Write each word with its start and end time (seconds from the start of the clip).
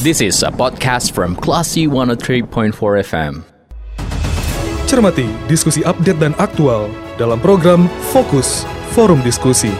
This 0.00 0.24
is 0.24 0.40
a 0.42 0.48
podcast 0.48 1.12
from 1.12 1.36
Classy 1.36 1.86
103.4 1.86 2.72
FM. 3.04 3.44
Cermati 4.88 5.28
diskusi 5.46 5.86
update 5.86 6.18
dan 6.18 6.34
aktual 6.40 6.90
dalam 7.14 7.38
program 7.38 7.86
Fokus 8.10 8.64
Forum 8.96 9.22
Diskusi. 9.22 9.70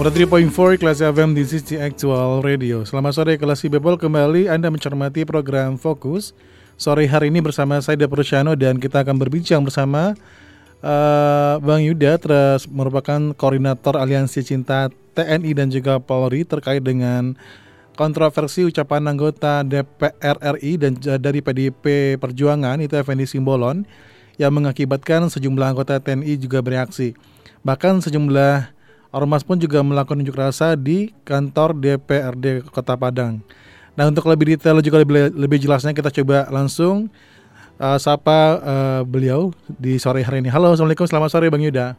Moda 0.00 0.12
3.4 0.12 0.80
kelas 0.80 1.02
FM 1.02 1.34
di 1.34 1.42
Sisi 1.42 1.76
Actual 1.82 2.40
Radio. 2.46 2.86
Selamat 2.86 3.16
sore 3.18 3.34
kelas 3.36 3.58
People 3.58 3.98
kembali 3.98 4.46
Anda 4.46 4.70
mencermati 4.70 5.26
program 5.26 5.74
Fokus. 5.76 6.30
Sore 6.76 7.08
hari 7.08 7.32
ini 7.32 7.40
bersama 7.40 7.80
saya 7.80 7.96
Dapur 7.96 8.20
Shano 8.20 8.52
dan 8.52 8.76
kita 8.76 9.00
akan 9.00 9.16
berbincang 9.16 9.64
bersama 9.64 10.12
uh, 10.84 11.56
Bang 11.64 11.80
Yuda 11.80 12.20
terus 12.20 12.68
merupakan 12.68 13.32
koordinator 13.32 13.96
Aliansi 13.96 14.44
Cinta 14.44 14.92
TNI 15.16 15.56
dan 15.56 15.72
juga 15.72 15.96
Polri 16.04 16.44
terkait 16.44 16.84
dengan 16.84 17.32
kontroversi 17.96 18.68
ucapan 18.68 19.08
anggota 19.08 19.64
DPR 19.64 20.36
RI 20.60 20.76
dan 20.76 21.00
dari 21.00 21.40
PDIP 21.40 22.20
Perjuangan 22.20 22.76
itu 22.84 22.92
Effendi 23.00 23.24
Simbolon 23.24 23.88
yang 24.36 24.52
mengakibatkan 24.52 25.32
sejumlah 25.32 25.72
anggota 25.72 25.96
TNI 25.96 26.36
juga 26.36 26.60
bereaksi. 26.60 27.16
Bahkan 27.64 28.04
sejumlah 28.04 28.76
Ormas 29.16 29.48
pun 29.48 29.56
juga 29.56 29.80
melakukan 29.80 30.20
unjuk 30.20 30.36
rasa 30.36 30.76
di 30.76 31.08
kantor 31.24 31.72
DPRD 31.80 32.68
Kota 32.68 33.00
Padang. 33.00 33.40
Nah 33.96 34.12
untuk 34.12 34.28
lebih 34.28 34.54
detail 34.54 34.76
juga 34.84 35.00
lebih, 35.00 35.32
lebih 35.32 35.56
jelasnya 35.56 35.96
kita 35.96 36.12
coba 36.12 36.44
langsung 36.52 37.08
uh, 37.80 37.96
sapa 37.96 38.60
uh, 38.60 39.00
beliau 39.08 39.56
di 39.72 39.96
sore 39.96 40.20
hari 40.20 40.44
ini. 40.44 40.52
Halo, 40.52 40.76
assalamualaikum, 40.76 41.08
selamat 41.08 41.32
sore 41.32 41.48
Bang 41.48 41.64
Yuda. 41.64 41.96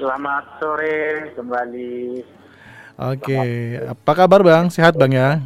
Selamat 0.00 0.44
sore 0.56 0.96
kembali. 1.36 2.24
Oke, 2.96 3.44
apa 3.92 4.12
kabar 4.16 4.40
Bang? 4.40 4.72
Sehat 4.72 4.96
Bang 4.96 5.12
ya? 5.12 5.44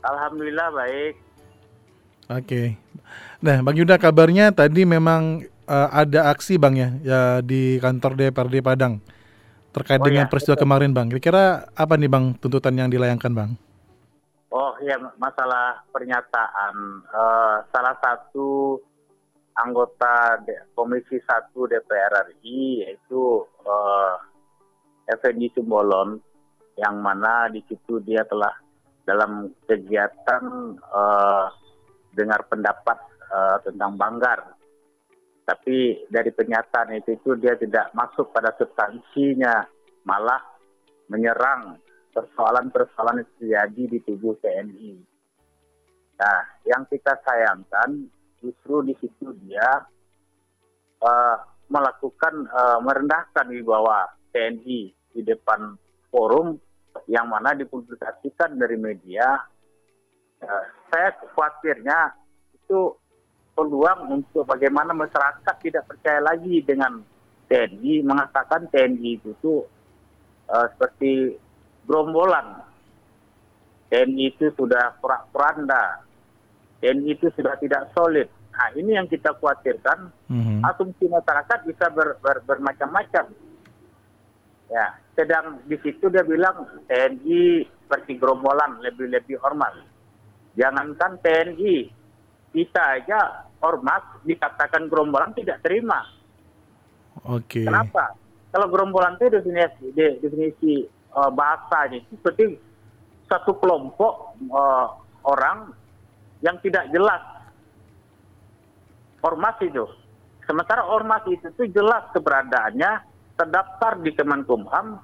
Alhamdulillah 0.00 0.72
baik. 0.72 1.14
Oke. 2.32 2.80
Nah, 3.44 3.60
Bang 3.60 3.76
Yuda 3.76 4.00
kabarnya 4.00 4.48
tadi 4.48 4.88
memang 4.88 5.44
uh, 5.68 5.88
ada 5.92 6.32
aksi 6.32 6.56
Bang 6.56 6.72
ya, 6.72 6.96
ya 7.04 7.20
di 7.44 7.76
kantor 7.84 8.16
DPRD 8.16 8.64
Padang 8.64 9.04
terkait 9.78 10.02
oh, 10.02 10.06
dengan 10.06 10.26
ya, 10.26 10.30
peristiwa 10.30 10.56
betul. 10.58 10.64
kemarin 10.66 10.90
Bang. 10.90 11.06
Kira-kira 11.08 11.44
apa 11.72 11.94
nih 11.94 12.10
Bang 12.10 12.24
tuntutan 12.42 12.74
yang 12.74 12.90
dilayangkan 12.90 13.32
Bang? 13.32 13.50
Oh 14.48 14.72
ya 14.80 14.96
masalah 15.20 15.84
pernyataan 15.92 16.74
uh, 17.12 17.56
salah 17.68 17.94
satu 18.00 18.80
anggota 19.58 20.40
Komisi 20.72 21.20
1 21.20 21.52
DPR 21.52 22.12
RI 22.32 22.86
yaitu 22.86 23.44
uh, 23.66 24.16
Effendi 25.04 25.52
Simbolon 25.52 26.16
yang 26.78 26.96
mana 27.02 27.50
di 27.50 27.60
situ 27.66 27.98
dia 28.00 28.22
telah 28.24 28.54
dalam 29.04 29.50
kegiatan 29.66 30.42
uh, 30.80 31.46
dengar 32.14 32.46
pendapat 32.48 32.98
uh, 33.28 33.58
tentang 33.66 34.00
Banggar 34.00 34.57
tapi 35.48 36.04
dari 36.12 36.28
pernyataan 36.28 36.92
itu, 37.00 37.16
itu 37.16 37.32
dia 37.40 37.56
tidak 37.56 37.88
masuk 37.96 38.36
pada 38.36 38.52
substansinya, 38.60 39.64
malah 40.04 40.44
menyerang 41.08 41.80
persoalan-persoalan 42.12 43.24
yang 43.24 43.32
terjadi 43.40 43.82
di 43.96 43.98
tubuh 44.04 44.36
TNI. 44.44 44.92
Nah, 46.20 46.38
yang 46.68 46.84
kita 46.92 47.16
sayangkan 47.24 48.12
justru 48.44 48.92
di 48.92 48.94
situ 49.00 49.32
dia 49.48 49.88
uh, 51.00 51.36
melakukan 51.72 52.44
uh, 52.52 52.84
merendahkan 52.84 53.48
di 53.48 53.64
bawah 53.64 54.04
TNI 54.36 54.92
di 55.16 55.20
depan 55.24 55.80
forum 56.12 56.60
yang 57.08 57.24
mana 57.24 57.56
dipublikasikan 57.56 58.60
dari 58.60 58.76
media. 58.76 59.48
Uh, 60.44 60.64
saya 60.92 61.16
khawatirnya 61.32 62.12
itu 62.52 62.92
peluang 63.58 64.22
untuk 64.22 64.46
bagaimana 64.46 64.94
masyarakat 64.94 65.56
tidak 65.58 65.90
percaya 65.90 66.22
lagi 66.22 66.62
dengan 66.62 67.02
TNI, 67.50 68.06
mengatakan 68.06 68.70
TNI 68.70 69.18
itu 69.18 69.34
tuh 69.42 69.66
uh, 70.46 70.70
seperti 70.70 71.34
gerombolan. 71.90 72.62
TNI 73.90 74.24
itu 74.30 74.54
sudah 74.54 74.94
porak-poranda. 75.02 76.06
TNI 76.78 77.18
itu 77.18 77.26
sudah 77.34 77.58
tidak 77.58 77.90
solid. 77.98 78.30
Nah, 78.54 78.70
ini 78.78 78.94
yang 78.94 79.10
kita 79.10 79.34
khawatirkan. 79.34 80.14
Mm-hmm. 80.30 80.62
Asumsi 80.62 81.10
masyarakat 81.10 81.58
bisa 81.66 81.90
ber, 81.90 82.14
ber, 82.22 82.38
bermacam-macam. 82.46 83.26
Ya, 84.68 84.86
sedang 85.16 85.64
di 85.66 85.74
situ 85.82 86.12
dia 86.12 86.22
bilang 86.22 86.84
TNI 86.86 87.66
seperti 87.66 88.20
gerombolan 88.20 88.78
lebih-lebih 88.84 89.40
hormat. 89.42 89.72
Jangankan 90.54 91.16
TNI, 91.24 91.88
kita 92.52 92.82
aja 93.00 93.47
ormas 93.62 94.04
dikatakan 94.22 94.86
gerombolan 94.86 95.34
tidak 95.34 95.62
terima. 95.62 96.06
Oke. 97.26 97.62
Okay. 97.62 97.66
Kenapa? 97.66 98.14
Kalau 98.48 98.66
gerombolan 98.72 99.18
itu 99.18 99.28
definisi 99.28 99.84
definisi 99.94 100.74
uh, 101.12 101.30
bahasanya 101.32 102.00
itu 102.00 102.16
seperti 102.16 102.44
satu 103.28 103.60
kelompok 103.60 104.40
uh, 104.48 104.96
orang 105.28 105.74
yang 106.40 106.56
tidak 106.64 106.88
jelas 106.94 107.20
ormas 109.20 109.58
itu. 109.60 109.84
Sementara 110.48 110.86
ormas 110.88 111.28
itu 111.28 111.44
tuh 111.52 111.68
jelas 111.68 112.08
keberadaannya 112.16 113.04
terdaftar 113.36 114.00
di 114.00 114.16
Kemenkumham 114.16 114.96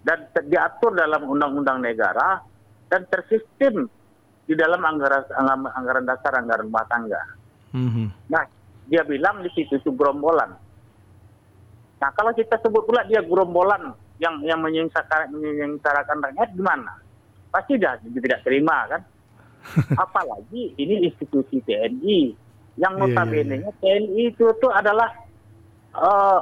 dan 0.00 0.32
diatur 0.48 0.96
dalam 0.96 1.28
undang-undang 1.28 1.84
negara 1.84 2.40
dan 2.88 3.04
tersistem 3.12 3.84
di 4.48 4.56
dalam 4.56 4.80
anggaran 4.80 5.28
anggaran 5.76 6.08
dasar 6.08 6.40
anggaran 6.40 6.64
rumah 6.72 6.88
tangga. 6.88 7.20
Mm-hmm. 7.74 8.06
Nah, 8.32 8.44
dia 8.88 9.02
bilang 9.04 9.44
di 9.44 9.50
situ 9.52 9.76
itu 9.76 9.90
gerombolan. 9.92 10.56
Nah, 11.98 12.10
kalau 12.14 12.32
kita 12.32 12.56
sebut 12.62 12.86
pula 12.86 13.04
dia 13.04 13.20
gerombolan 13.20 13.92
yang 14.22 14.40
yang 14.46 14.62
menyengsarakan, 14.62 15.34
menyengsarakan 15.34 16.18
rakyat 16.30 16.48
gimana? 16.54 16.92
Pasti 17.50 17.76
dah 17.76 17.98
tidak 18.00 18.40
terima 18.46 18.86
kan? 18.86 19.02
Apalagi 20.04 20.78
ini 20.78 21.10
institusi 21.10 21.60
TNI 21.66 22.20
yang 22.78 22.94
iya, 22.94 23.00
notabene 23.02 23.58
yeah, 23.58 23.68
yeah. 23.68 23.74
TNI 23.82 24.22
itu 24.30 24.46
tuh 24.62 24.70
adalah 24.70 25.10
uh, 25.98 26.40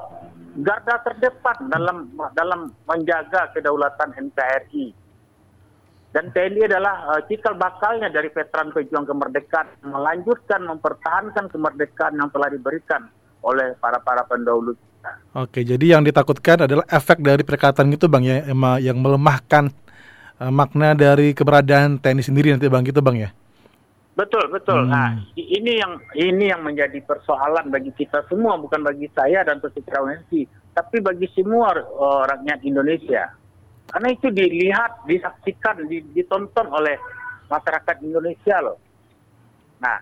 garda 0.60 1.00
terdepan 1.04 1.68
dalam 1.72 2.12
dalam 2.36 2.72
menjaga 2.84 3.52
kedaulatan 3.56 4.12
NKRI 4.12 5.05
dan 6.16 6.32
TNI 6.32 6.64
adalah 6.64 7.12
uh, 7.12 7.20
cikal 7.28 7.60
bakalnya 7.60 8.08
dari 8.08 8.32
veteran 8.32 8.72
pejuang 8.72 9.04
kemerdekaan, 9.04 9.84
melanjutkan, 9.84 10.64
mempertahankan 10.64 11.52
kemerdekaan 11.52 12.16
yang 12.16 12.32
telah 12.32 12.48
diberikan 12.48 13.12
oleh 13.44 13.76
para 13.76 14.00
para 14.00 14.24
pendahulu 14.24 14.72
kita. 14.72 15.12
Oke, 15.36 15.60
jadi 15.60 15.92
yang 15.92 16.00
ditakutkan 16.08 16.64
adalah 16.64 16.88
efek 16.88 17.20
dari 17.20 17.44
perkataan 17.44 17.92
itu, 17.92 18.08
bang 18.08 18.24
ya, 18.24 18.36
yang 18.80 18.96
melemahkan 18.96 19.68
uh, 20.40 20.48
makna 20.48 20.96
dari 20.96 21.36
keberadaan 21.36 22.00
TNI 22.00 22.24
sendiri 22.24 22.48
nanti, 22.56 22.64
bang, 22.72 22.80
gitu, 22.88 23.04
bang 23.04 23.28
ya. 23.28 23.30
Betul, 24.16 24.48
betul. 24.48 24.88
Hmm. 24.88 24.96
Nah, 24.96 25.20
ini 25.36 25.76
yang 25.76 26.00
ini 26.16 26.48
yang 26.48 26.64
menjadi 26.64 26.96
persoalan 27.04 27.68
bagi 27.68 27.92
kita 27.92 28.24
semua, 28.32 28.56
bukan 28.56 28.80
bagi 28.80 29.12
saya 29.12 29.44
dan 29.44 29.60
peserta 29.60 30.00
tapi 30.72 30.96
bagi 31.04 31.28
semua 31.36 31.76
uh, 31.76 32.24
rakyat 32.24 32.64
Indonesia. 32.64 33.36
Karena 33.86 34.08
itu 34.10 34.28
dilihat, 34.34 35.06
disaksikan, 35.06 35.86
ditonton 35.88 36.66
oleh 36.74 36.98
masyarakat 37.46 37.96
Indonesia 38.02 38.56
loh. 38.58 38.78
Nah, 39.78 39.98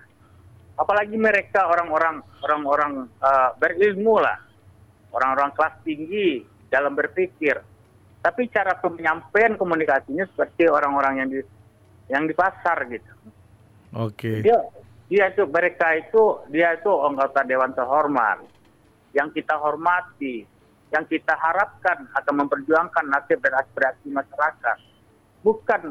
apalagi 0.79 1.15
mereka 1.15 1.69
orang-orang 1.69 2.25
orang-orang 2.41 2.93
uh, 3.21 3.53
berilmu 3.61 4.17
lah, 4.17 4.41
orang-orang 5.13 5.53
kelas 5.53 5.75
tinggi 5.85 6.43
dalam 6.67 6.97
berpikir. 6.97 7.61
Tapi 8.25 8.49
cara 8.49 8.73
penyampaian 8.81 9.53
komunikasinya 9.53 10.25
seperti 10.33 10.65
orang-orang 10.65 11.13
yang 11.21 11.29
di 11.29 11.41
yang 12.09 12.23
di 12.25 12.33
pasar 12.33 12.89
gitu. 12.89 13.11
Oke. 13.93 14.17
Okay. 14.17 14.37
Dia 14.41 14.57
dia 15.05 15.29
itu 15.29 15.45
mereka 15.45 15.93
itu 15.93 16.41
dia 16.49 16.73
itu 16.73 16.89
anggota 16.89 17.45
dewan 17.45 17.69
terhormat 17.77 18.41
yang 19.13 19.29
kita 19.29 19.53
hormati 19.61 20.54
yang 20.93 21.05
kita 21.09 21.33
harapkan 21.33 22.05
akan 22.13 22.33
memperjuangkan 22.45 23.05
nasib 23.09 23.41
dan 23.41 23.53
aspirasi 23.61 24.07
masyarakat. 24.11 24.77
Bukan 25.41 25.81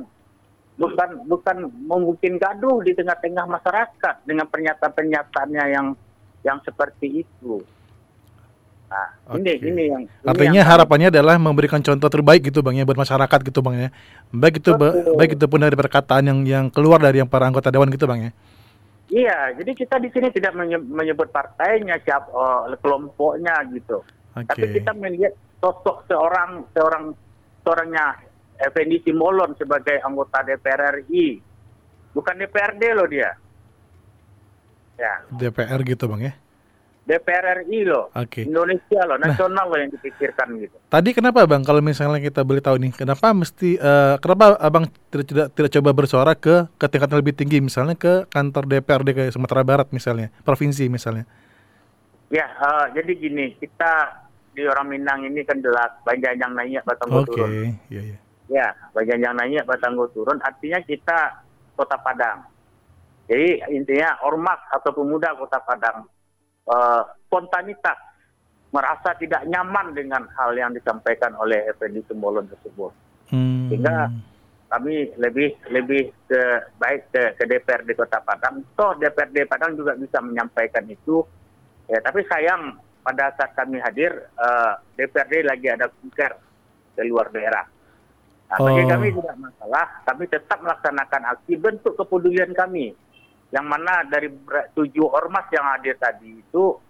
bukan 0.75 1.09
bukan 1.31 1.57
membuat 1.87 2.23
gaduh 2.23 2.83
di 2.83 2.93
tengah-tengah 2.99 3.47
masyarakat 3.47 4.15
dengan 4.27 4.47
pernyataan-pernyataannya 4.51 5.65
yang 5.71 5.87
yang 6.43 6.59
seperti 6.67 7.27
itu. 7.27 7.63
Nah, 8.85 9.11
okay. 9.27 9.41
ini 9.41 9.53
ini 9.65 9.83
yang 9.91 10.03
ini 10.07 10.29
artinya 10.29 10.61
yang 10.63 10.71
harapannya 10.71 11.09
kami, 11.11 11.15
adalah 11.19 11.35
memberikan 11.41 11.81
contoh 11.83 12.07
terbaik 12.07 12.47
gitu 12.47 12.63
Bang 12.63 12.79
ya 12.79 12.87
buat 12.87 13.01
masyarakat 13.01 13.39
gitu 13.51 13.59
Bang 13.65 13.75
ya. 13.75 13.89
Baik 14.31 14.63
itu 14.63 14.71
betul. 14.77 15.15
baik 15.19 15.31
itu 15.35 15.47
pun 15.51 15.61
dari 15.63 15.75
perkataan 15.75 16.25
yang 16.31 16.39
yang 16.47 16.65
keluar 16.71 17.03
dari 17.03 17.19
yang 17.19 17.31
para 17.31 17.49
anggota 17.49 17.73
dewan 17.75 17.91
gitu 17.91 18.07
Bang 18.07 18.31
ya. 18.31 18.33
Iya, 19.15 19.61
jadi 19.61 19.73
kita 19.77 20.01
di 20.01 20.09
sini 20.11 20.33
tidak 20.33 20.57
menye- 20.57 20.81
menyebut 20.81 21.29
partainya, 21.29 22.01
siap 22.03 22.25
oh, 22.33 22.67
kelompoknya 22.81 23.63
gitu. 23.71 24.01
Oke. 24.35 24.51
Tapi 24.51 24.67
kita 24.83 24.93
melihat 24.99 25.35
sosok 25.63 26.05
seorang 26.11 26.67
seorang 26.75 27.15
seorangnya 27.63 28.21
Effendi 28.59 29.03
Simbolon 29.03 29.55
sebagai 29.59 29.99
anggota 30.03 30.43
DPR 30.43 31.03
RI. 31.03 31.39
Bukan 32.15 32.35
DPRD 32.39 32.83
loh 32.95 33.09
dia. 33.11 33.35
Ya, 34.95 35.27
DPR 35.35 35.83
gitu 35.83 36.07
bang 36.07 36.31
ya. 36.31 36.35
DPR 37.05 37.67
RI 37.67 37.85
loh. 37.85 38.09
Oke. 38.15 38.49
Indonesia 38.49 39.01
loh, 39.05 39.19
nasional 39.21 39.67
loh 39.69 39.77
yang 39.77 39.91
dipikirkan 39.93 40.57
gitu. 40.57 40.77
Tadi 40.89 41.11
kenapa 41.13 41.45
bang 41.45 41.61
kalau 41.67 41.83
misalnya 41.85 42.23
kita 42.23 42.47
boleh 42.47 42.63
tahu 42.63 42.81
nih, 42.81 42.95
kenapa 42.95 43.35
mesti 43.35 43.77
eh, 43.77 44.15
kenapa 44.23 44.57
abang 44.57 44.89
tidak 45.11 45.27
tidak 45.27 45.47
tidak 45.53 45.71
coba 45.75 45.91
bersuara 45.93 46.33
ke 46.39 46.71
ke 46.79 46.87
tingkat 46.87 47.11
yang 47.11 47.21
lebih 47.21 47.35
tinggi, 47.37 47.59
misalnya 47.61 47.99
ke 47.99 48.25
kantor 48.31 48.71
DPRD 48.71 49.09
ke 49.13 49.23
Sumatera 49.35 49.67
Barat 49.67 49.91
misalnya, 49.91 50.31
provinsi 50.47 50.87
misalnya. 50.89 51.27
Ya, 52.33 52.49
eh, 52.49 52.87
jadi 52.97 53.13
gini, 53.19 53.53
kita 53.59 54.24
di 54.55 54.63
orang 54.65 54.89
Minang 54.89 55.27
ini 55.27 55.43
kan 55.43 55.59
jelas 55.59 55.91
Banjajang 56.07 56.55
naik, 56.55 56.87
Batanggo 56.87 57.27
Oke, 57.27 57.29
turun. 57.35 57.51
iya 57.91 58.03
iya. 58.03 58.17
Ya, 58.47 58.67
Banjajang 58.95 59.35
naik, 59.35 59.67
Batanggo 59.67 60.07
turun, 60.15 60.39
artinya 60.41 60.79
kita 60.87 61.45
kota 61.75 61.99
Padang. 61.99 62.47
Jadi 63.27 63.61
intinya 63.75 64.21
ormas 64.23 64.61
atau 64.71 64.95
pemuda 64.95 65.35
kota 65.35 65.59
Padang 65.65 66.07
eh, 66.71 67.03
spontanitas 67.27 67.99
merasa 68.75 69.15
tidak 69.19 69.47
nyaman 69.47 69.95
dengan 69.95 70.27
hal 70.35 70.51
yang 70.59 70.75
disampaikan 70.75 71.31
oleh 71.39 71.63
Effendi 71.71 72.03
Sembolon 72.11 72.51
tersebut. 72.51 72.91
Hmm. 73.31 73.71
Sehingga 73.71 74.11
kami 74.67 75.15
lebih 75.15 75.55
lebih 75.71 76.11
ke 76.27 76.43
baik 76.83 77.15
ke, 77.15 77.23
ke 77.39 77.45
DPRD 77.47 77.95
Kota 77.95 78.19
Padang. 78.19 78.67
Toh 78.75 78.99
DPRD 78.99 79.47
Padang 79.47 79.79
juga 79.79 79.95
bisa 79.95 80.19
menyampaikan 80.19 80.83
itu. 80.91 81.23
Ya, 81.87 82.03
tapi 82.03 82.27
sayang 82.27 82.75
pada 83.05 83.31
saat 83.31 83.53
kami 83.53 83.77
hadir 83.79 84.11
eh, 84.33 84.73
DPRD 84.97 85.45
lagi 85.45 85.69
ada 85.69 85.87
kunker 85.87 86.33
ke 86.91 87.03
luar 87.05 87.29
daerah. 87.29 87.69
Nah, 88.47 88.59
bagi 88.61 88.83
Oh. 88.83 88.89
kami 88.89 89.07
tidak 89.11 89.37
masalah, 89.37 89.87
kami 90.05 90.25
tetap 90.27 90.59
melaksanakan 90.59 91.23
aksi 91.29 91.55
bentuk 91.55 91.93
kepedulian 91.95 92.51
kami. 92.51 92.97
Yang 93.51 93.67
mana 93.67 94.03
dari 94.05 94.29
tujuh 94.73 95.07
ormas 95.07 95.47
yang 95.49 95.69
hadir 95.69 95.95
tadi 95.97 96.41
itu 96.41 96.81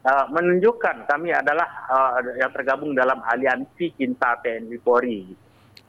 eh, 0.00 0.26
menunjukkan 0.28 1.04
kami 1.04 1.34
adalah 1.34 1.66
eh, 1.90 2.38
yang 2.38 2.50
tergabung 2.50 2.94
dalam 2.94 3.18
aliansi 3.20 3.92
cinta 3.92 4.38
TNI 4.38 4.78
Polri. 4.78 5.26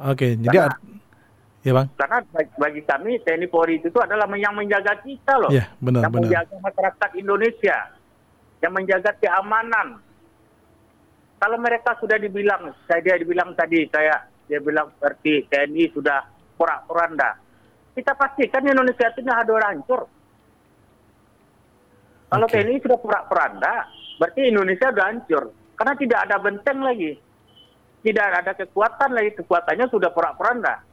Oke, 0.01 0.33
jadi 0.35 0.49
Karena- 0.49 0.65
art- 0.71 0.81
ya 1.59 1.71
bang, 1.75 1.87
Karena 1.93 2.17
bagi- 2.55 2.83
kami 2.83 3.11
TNI 3.19 3.47
Polri 3.47 3.77
itu 3.77 3.93
adalah 3.95 4.25
yang 4.33 4.55
menjaga 4.55 4.97
kita 4.99 5.37
loh. 5.37 5.51
ya 5.51 5.67
benar 5.77 6.07
yang 6.07 6.11
benar. 6.11 6.25
menjaga 6.25 6.55
masyarakat 6.57 7.09
Indonesia. 7.13 7.77
Yang 8.59 8.73
menjaga 8.75 9.11
keamanan. 9.17 10.03
Kalau 11.39 11.55
mereka 11.55 11.95
sudah 11.95 12.19
dibilang, 12.19 12.75
saya 12.83 12.99
dia 12.99 13.15
dibilang 13.15 13.55
tadi, 13.55 13.87
saya 13.87 14.27
dia 14.43 14.59
bilang 14.59 14.91
seperti 14.99 15.47
TNI 15.47 15.83
sudah 15.95 16.19
porak-poranda. 16.59 17.39
Kita 17.95 18.11
pastikan 18.15 18.67
Indonesia 18.67 19.07
itu 19.07 19.23
hancur 19.23 19.63
hancur. 19.63 20.01
Kalau 22.29 22.45
Oke. 22.45 22.59
TNI 22.59 22.83
sudah 22.83 22.99
porak-poranda, 22.99 23.73
berarti 24.19 24.41
Indonesia 24.51 24.91
sudah 24.91 25.05
hancur. 25.07 25.43
Karena 25.79 25.93
tidak 25.95 26.19
ada 26.27 26.35
benteng 26.43 26.79
lagi. 26.83 27.15
Tidak 27.99 28.25
ada 28.43 28.51
kekuatan 28.55 29.11
lagi, 29.15 29.31
kekuatannya 29.39 29.85
sudah 29.87 30.11
porak-poranda. 30.11 30.83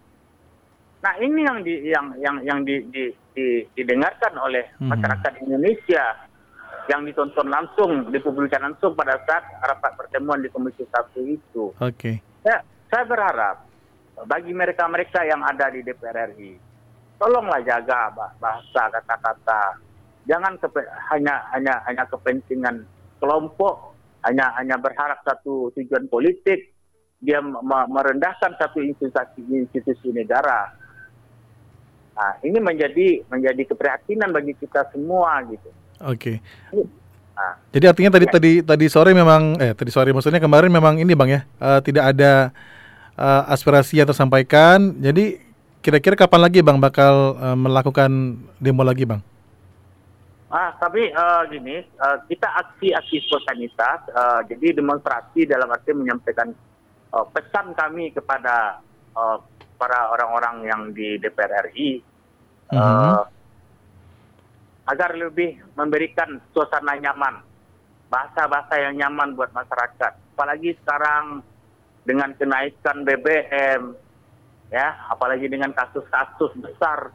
Nah, 1.02 1.14
ini 1.22 1.40
yang 1.42 1.58
di, 1.62 1.74
yang 1.86 2.06
yang 2.18 2.36
yang 2.42 2.58
di, 2.66 2.82
di, 2.90 3.04
di- 3.30 3.66
didengarkan 3.74 4.34
oleh 4.38 4.74
Mhm. 4.78 4.90
masyarakat 4.90 5.32
Indonesia 5.42 6.25
yang 6.86 7.02
ditonton 7.06 7.48
langsung, 7.50 8.10
dipublikkan 8.10 8.62
langsung 8.62 8.94
pada 8.94 9.18
saat 9.26 9.44
rapat 9.62 9.92
pertemuan 9.98 10.42
di 10.42 10.48
Komisi 10.50 10.86
1 10.86 11.22
itu. 11.26 11.74
Oke, 11.76 12.22
Saya, 12.42 12.62
saya 12.90 13.04
berharap 13.04 13.66
bagi 14.24 14.54
mereka-mereka 14.54 15.26
yang 15.26 15.42
ada 15.42 15.68
di 15.68 15.82
DPR 15.82 16.32
RI, 16.32 16.56
tolonglah 17.20 17.60
jaga 17.66 18.10
bah- 18.14 18.34
bahasa 18.40 18.88
kata-kata. 18.88 19.82
Jangan 20.26 20.58
kepe- 20.58 20.90
hanya 21.14 21.46
hanya 21.54 21.74
hanya 21.86 22.04
kepentingan 22.08 22.86
kelompok, 23.22 23.94
hanya 24.26 24.54
hanya 24.58 24.80
berharap 24.80 25.22
satu 25.22 25.70
tujuan 25.76 26.10
politik, 26.10 26.74
dia 27.20 27.38
me- 27.42 27.88
merendahkan 27.90 28.58
satu 28.58 28.82
institusi 28.82 29.42
institusi 29.52 30.08
negara. 30.10 30.72
Nah, 32.16 32.32
ini 32.40 32.56
menjadi 32.58 33.28
menjadi 33.28 33.76
keprihatinan 33.76 34.32
bagi 34.32 34.56
kita 34.56 34.88
semua 34.88 35.44
gitu. 35.52 35.68
Oke. 36.00 36.32
Nah, 37.36 37.52
Jadi 37.68 37.84
artinya 37.84 38.10
tadi 38.16 38.26
tadi 38.32 38.52
tadi 38.64 38.86
sore 38.88 39.12
memang 39.12 39.60
eh 39.60 39.76
tadi 39.76 39.92
sore 39.92 40.08
maksudnya 40.08 40.40
kemarin 40.40 40.72
memang 40.72 40.96
ini 40.96 41.12
bang 41.12 41.28
ya 41.28 41.40
eh, 41.44 41.80
tidak 41.84 42.16
ada 42.16 42.48
eh, 43.12 43.42
aspirasi 43.52 44.00
yang 44.00 44.08
tersampaikan. 44.08 44.96
Jadi 44.96 45.44
kira-kira 45.84 46.16
kapan 46.16 46.48
lagi 46.48 46.64
bang 46.64 46.80
bakal 46.80 47.36
eh, 47.36 47.56
melakukan 47.56 48.40
demo 48.56 48.80
lagi 48.80 49.04
bang? 49.04 49.20
Ah, 50.48 50.72
tapi 50.78 51.10
eh, 51.10 51.42
gini, 51.52 51.84
eh, 51.84 52.18
kita 52.30 52.48
aksi-aksi 52.64 53.16
spontanitas, 53.28 54.00
eh, 54.08 54.40
jadi 54.56 54.78
demonstrasi 54.80 55.44
dalam 55.44 55.68
arti 55.68 55.92
menyampaikan 55.92 56.56
eh, 57.12 57.26
pesan 57.36 57.76
kami 57.76 58.16
kepada 58.16 58.80
eh, 59.12 59.36
para 59.76 60.08
orang-orang 60.08 60.56
yang 60.64 60.82
di 60.96 61.20
DPR 61.20 61.68
RI 61.68 62.00
eh, 62.72 62.74
Mhm. 62.74 63.35
Agar 64.86 65.18
lebih 65.18 65.58
memberikan 65.74 66.38
suasana 66.54 66.94
nyaman, 66.98 67.42
bahasa-bahasa 68.06 68.78
yang 68.86 68.94
nyaman 69.02 69.34
buat 69.34 69.50
masyarakat. 69.50 70.12
Apalagi 70.38 70.78
sekarang 70.82 71.42
dengan 72.06 72.30
kenaikan 72.38 73.02
BBM, 73.02 73.98
ya, 74.70 74.88
apalagi 75.10 75.50
dengan 75.50 75.74
kasus-kasus 75.74 76.54
besar 76.62 77.10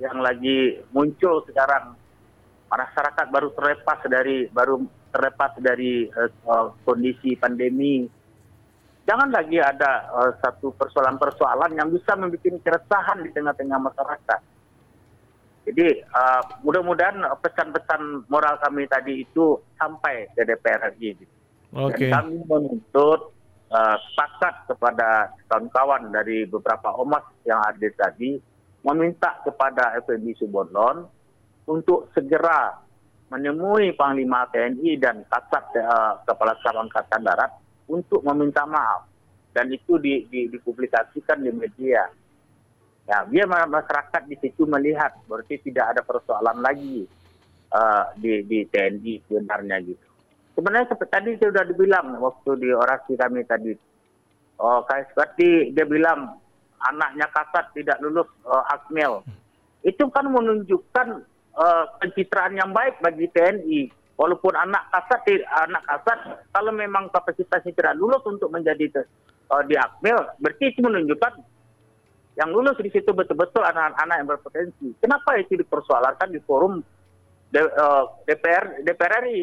yang 0.00 0.24
lagi 0.24 0.80
muncul 0.96 1.44
sekarang 1.44 1.92
masyarakat 2.72 3.26
baru 3.28 3.52
terlepas 3.52 4.00
dari 4.08 4.48
baru 4.48 4.80
terlepas 5.12 5.52
dari 5.60 6.08
eh, 6.08 6.30
kondisi 6.86 7.36
pandemi. 7.36 8.08
Jangan 9.04 9.28
lagi 9.28 9.60
ada 9.60 10.08
eh, 10.08 10.32
satu 10.40 10.72
persoalan-persoalan 10.72 11.76
yang 11.76 11.92
bisa 11.92 12.16
membuat 12.16 12.64
keresahan 12.64 13.20
di 13.26 13.30
tengah-tengah 13.34 13.76
masyarakat. 13.76 14.40
Jadi 15.68 15.86
eh, 16.02 16.42
mudah-mudahan 16.64 17.20
pesan-pesan 17.44 18.26
moral 18.32 18.56
kami 18.64 18.88
tadi 18.88 19.22
itu 19.22 19.60
sampai 19.76 20.26
ke 20.32 20.42
DPR 20.44 20.96
RI. 20.96 21.14
gitu. 21.20 21.34
Dan 21.70 22.10
kami 22.10 22.34
menuntut 22.48 23.30
eh, 23.70 23.96
sepakat 24.10 24.72
kepada 24.72 25.30
kawan-kawan 25.46 26.10
dari 26.10 26.48
beberapa 26.48 26.96
ormas 26.96 27.24
yang 27.44 27.60
hadir 27.68 27.92
tadi 27.94 28.40
meminta 28.80 29.36
kepada 29.44 30.00
FNB 30.00 30.40
Subodlon 30.40 31.04
untuk 31.68 32.08
segera 32.16 32.80
menemui 33.30 33.94
Panglima 33.94 34.48
TNI 34.50 34.90
dan 34.98 35.22
Kasat 35.28 35.64
eh, 35.76 36.12
Kepala 36.24 36.56
Staf 36.58 36.76
Angkatan 36.80 37.22
Darat 37.22 37.52
untuk 37.86 38.24
meminta 38.26 38.64
maaf 38.66 39.10
dan 39.50 39.66
itu 39.70 39.98
di, 39.98 40.26
di, 40.30 40.46
dipublikasikan 40.50 41.42
di 41.42 41.50
media. 41.50 42.06
Ya, 43.10 43.26
biar 43.26 43.50
ma- 43.50 43.66
masyarakat 43.66 44.22
di 44.30 44.38
situ 44.38 44.70
melihat 44.70 45.10
berarti 45.26 45.58
tidak 45.66 45.98
ada 45.98 46.02
persoalan 46.06 46.62
lagi 46.62 47.10
eh, 47.74 48.04
di, 48.14 48.46
di 48.46 48.62
TNI 48.70 49.26
sebenarnya 49.26 49.82
gitu. 49.82 50.06
Sebenarnya 50.54 50.94
seperti 50.94 51.10
tadi 51.10 51.30
sudah 51.42 51.64
dibilang 51.66 52.22
waktu 52.22 52.50
di 52.62 52.70
orasi 52.70 53.18
kami 53.18 53.42
tadi. 53.50 53.74
Oh, 54.62 54.84
kayak 54.86 55.10
seperti 55.10 55.74
dia 55.74 55.88
bilang 55.88 56.38
anaknya 56.84 57.26
kasat 57.32 57.72
tidak 57.72 57.96
lulus 58.04 58.28
uh, 58.44 58.60
akmil. 58.68 59.24
Itu 59.80 60.12
kan 60.12 60.28
menunjukkan 60.28 61.08
eh, 61.56 61.84
pencitraan 62.04 62.60
yang 62.60 62.76
baik 62.76 63.00
bagi 63.00 63.24
TNI. 63.32 63.88
Walaupun 64.20 64.52
anak 64.52 64.92
kasat 64.92 65.24
anak 65.64 65.80
kasat 65.88 66.44
kalau 66.52 66.76
memang 66.76 67.08
kapasitasnya 67.08 67.72
tidak 67.72 67.96
lulus 67.96 68.20
untuk 68.28 68.52
menjadi 68.52 69.00
eh, 69.00 69.62
di 69.64 69.80
akmil, 69.80 70.28
berarti 70.44 70.76
itu 70.76 70.84
menunjukkan 70.84 71.32
yang 72.38 72.50
lulus 72.54 72.78
di 72.78 72.90
situ 72.94 73.10
betul-betul 73.10 73.62
anak-anak 73.64 74.16
yang 74.22 74.28
berpotensi. 74.30 74.94
Kenapa 75.02 75.34
itu 75.38 75.58
dipersoalkan 75.58 76.30
di 76.30 76.40
forum 76.46 76.78
D- 77.50 77.58
eh, 77.58 78.04
DPR 78.30 78.86
DPR 78.86 79.14
RI? 79.26 79.42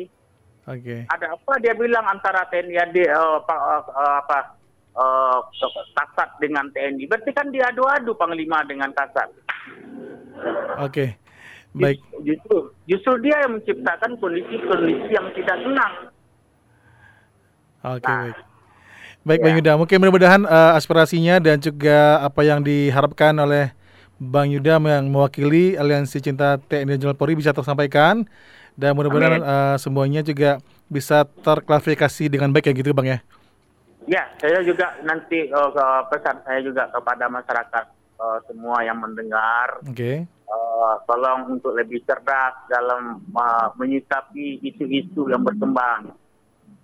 Oke. 0.68 1.08
ada 1.08 1.32
apa 1.32 1.64
dia 1.64 1.72
bilang 1.72 2.04
antara 2.12 2.44
TNI 2.52 2.76
AD 2.76 2.98
eh, 3.00 3.08
apa, 3.08 3.56
eh, 3.88 4.16
apa 4.20 4.38
kasat 5.96 6.30
dengan 6.44 6.68
TNI 6.76 7.08
berarti 7.08 7.32
kan 7.32 7.48
diadu-adu 7.54 8.18
panglima 8.20 8.68
dengan 8.68 8.92
kasat 8.92 9.32
Oke. 10.84 11.16
Baik. 11.78 12.02
justru 12.26 12.74
justru 12.90 13.14
dia 13.22 13.48
yang 13.48 13.62
menciptakan 13.62 14.18
kondisi-kondisi 14.18 15.08
yang 15.14 15.30
tidak 15.38 15.58
tenang 15.62 15.94
Oke, 17.86 18.10
Nah, 18.10 18.26
baik. 18.28 18.36
Baik, 19.28 19.44
Bang 19.44 19.54
ya. 19.54 19.58
Yuda. 19.60 19.72
Mungkin 19.76 19.98
mudah-mudahan 20.00 20.42
eh, 20.48 20.72
aspirasinya 20.80 21.36
dan 21.44 21.60
juga 21.60 22.24
apa 22.24 22.48
yang 22.48 22.64
diharapkan 22.64 23.36
oleh 23.36 23.76
Bang 24.18 24.50
Yuda 24.50 24.80
yang 24.80 25.12
mewakili 25.12 25.76
Aliansi 25.78 26.24
Cinta 26.24 26.58
TNI 26.58 26.98
dan 26.98 27.14
Polri 27.14 27.38
bisa 27.38 27.54
tersampaikan 27.54 28.26
dan 28.78 28.94
mudah-mudahan 28.94 29.42
uh, 29.42 29.76
semuanya 29.82 30.22
juga 30.22 30.62
bisa 30.90 31.26
terklarifikasi 31.26 32.30
dengan 32.30 32.50
baik 32.54 32.70
ya 32.70 32.74
gitu 32.74 32.94
Bang 32.98 33.10
ya. 33.10 33.20
Ya, 34.10 34.24
saya 34.40 34.64
juga 34.66 34.98
nanti 35.04 35.50
uh, 35.54 36.02
pesan 36.10 36.42
saya 36.46 36.64
juga 36.66 36.90
kepada 36.90 37.30
masyarakat 37.30 37.86
uh, 38.18 38.40
semua 38.50 38.82
yang 38.82 38.98
mendengar. 38.98 39.82
Oke. 39.86 39.94
Okay. 39.94 40.18
Uh, 40.48 40.96
tolong 41.04 41.60
untuk 41.60 41.76
lebih 41.76 42.02
cerdas 42.08 42.56
dalam 42.72 43.20
uh, 43.36 43.68
menyikapi 43.76 44.64
isu-isu 44.64 45.28
yang 45.28 45.44
berkembang. 45.44 46.16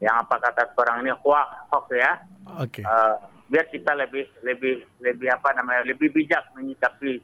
Yang 0.03 0.15
apa 0.27 0.35
kata 0.43 0.63
seorang 0.75 1.07
ini 1.07 1.11
hoax, 1.15 1.47
hoax 1.71 1.85
ya. 1.95 2.11
Oke. 2.59 2.83
Okay. 2.83 2.83
Uh, 2.83 3.15
biar 3.47 3.65
kita 3.71 3.95
lebih 3.95 4.27
lebih 4.43 4.83
lebih 4.99 5.29
apa 5.31 5.55
namanya 5.55 5.87
lebih 5.87 6.11
bijak 6.11 6.51
menyikapi 6.57 7.21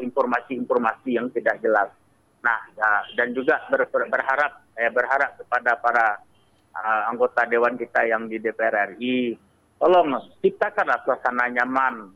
informasi-informasi 0.00 1.10
uh, 1.10 1.16
yang 1.20 1.26
tidak 1.34 1.58
jelas. 1.60 1.90
Nah, 2.40 2.58
uh, 2.78 3.02
dan 3.18 3.36
juga 3.36 3.60
ber, 3.68 3.84
ber, 3.92 4.08
berharap 4.08 4.64
saya 4.72 4.88
berharap 4.88 5.36
kepada 5.36 5.76
para 5.76 6.06
uh, 6.72 7.02
anggota 7.12 7.44
dewan 7.44 7.76
kita 7.76 8.08
yang 8.08 8.30
di 8.32 8.40
DPR 8.40 8.96
RI, 8.96 9.36
tolong 9.76 10.16
ciptakanlah 10.40 11.04
suasana 11.04 11.52
nyaman, 11.52 12.08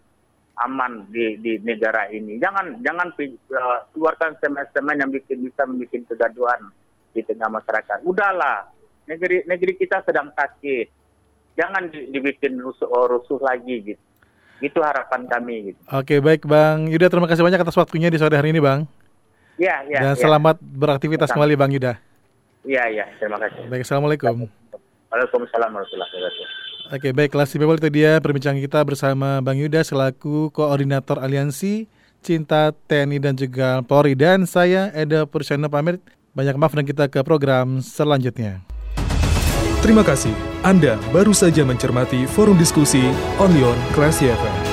aman 0.65 0.93
di, 1.11 1.37
di 1.43 1.61
negara 1.61 2.09
ini. 2.09 2.41
Jangan 2.41 2.81
jangan 2.81 3.13
uh, 3.21 3.79
keluarkan 3.93 4.39
semen-semen 4.41 5.01
yang 5.03 5.11
bikin 5.13 5.45
bisa 5.45 5.69
membuat 5.69 6.09
kegaduhan 6.09 6.61
di 7.13 7.21
tengah 7.21 7.51
masyarakat. 7.51 7.99
Udahlah, 8.07 8.65
negeri 9.09 9.45
negeri 9.49 9.73
kita 9.77 10.05
sedang 10.05 10.31
sakit. 10.33 10.87
Jangan 11.55 11.87
dibikin 11.91 12.59
rusuh, 12.59 12.91
oh, 12.91 13.07
rusuh 13.07 13.39
lagi 13.39 13.95
gitu. 13.95 14.03
Itu 14.59 14.83
harapan 14.83 15.31
kami 15.31 15.71
gitu. 15.71 15.81
Oke, 15.95 16.19
baik 16.19 16.47
Bang 16.51 16.91
Yuda, 16.91 17.07
terima 17.07 17.31
kasih 17.31 17.47
banyak 17.47 17.63
atas 17.63 17.79
waktunya 17.79 18.11
di 18.11 18.19
sore 18.19 18.35
hari 18.35 18.51
ini, 18.51 18.59
Bang. 18.59 18.91
Ya, 19.55 19.87
ya. 19.87 20.11
Dan 20.11 20.15
ya. 20.19 20.23
selamat 20.23 20.59
beraktivitas 20.59 21.31
kembali 21.31 21.55
Bang 21.55 21.71
Yuda. 21.71 21.95
Iya, 22.67 22.85
iya, 22.91 23.05
terima 23.23 23.39
kasih. 23.39 23.71
Baik, 23.71 23.87
Assalamualaikum. 23.87 24.51
Waalaikumsalam 25.15 25.71
warahmatullahi 25.71 26.11
wabarakatuh. 26.11 26.63
Oke, 26.93 27.09
baik, 27.15 27.31
kelas 27.33 27.55
people 27.55 27.79
itu 27.79 27.91
dia 27.93 28.19
perbincangan 28.19 28.59
kita 28.59 28.81
bersama 28.83 29.39
Bang 29.41 29.57
Yuda 29.57 29.87
selaku 29.87 30.51
koordinator 30.51 31.23
aliansi 31.23 31.87
Cinta 32.25 32.73
TNI 32.89 33.21
dan 33.21 33.37
juga 33.37 33.85
Polri 33.85 34.17
dan 34.17 34.49
saya 34.49 34.89
Eda 34.97 35.29
Pursyana 35.29 35.69
pamit. 35.69 36.01
Banyak 36.33 36.57
maaf 36.57 36.73
dan 36.73 36.89
kita 36.89 37.05
ke 37.13 37.21
program 37.21 37.85
selanjutnya. 37.85 38.74
Terima 39.85 40.01
kasih. 40.01 40.33
Anda 40.65 40.97
baru 41.13 41.37
saja 41.37 41.61
mencermati 41.61 42.25
forum 42.25 42.57
diskusi 42.57 43.05
Onlyon 43.37 43.77
Classy 43.93 44.33
FM. 44.33 44.64